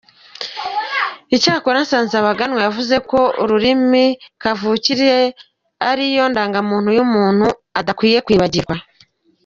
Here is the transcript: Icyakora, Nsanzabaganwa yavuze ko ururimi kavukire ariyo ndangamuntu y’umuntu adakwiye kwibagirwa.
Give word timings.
Icyakora, 1.35 1.77
Nsanzabaganwa 1.83 2.59
yavuze 2.67 2.95
ko 3.09 3.19
ururimi 3.43 4.05
kavukire 4.41 5.11
ariyo 5.89 6.23
ndangamuntu 6.31 6.89
y’umuntu 6.97 7.45
adakwiye 7.79 8.19
kwibagirwa. 8.27 8.75